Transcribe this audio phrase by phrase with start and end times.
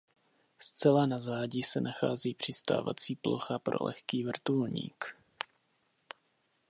[0.59, 5.15] Zcela na zádi se nachází přistávací plocha pro lehký vrtulník.